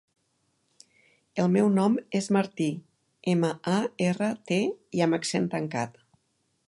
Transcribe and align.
El 1.43 1.51
meu 1.55 1.67
nom 1.73 1.97
és 2.19 2.29
Martí: 2.37 2.67
ema, 3.35 3.51
a, 3.75 3.77
erra, 4.07 4.31
te, 4.53 4.59
i 5.01 5.05
amb 5.09 5.19
accent 5.19 5.51
tancat. 5.57 6.03